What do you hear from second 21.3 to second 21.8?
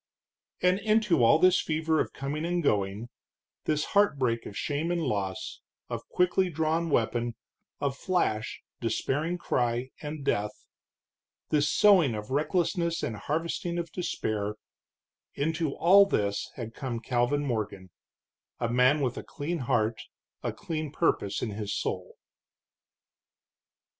in his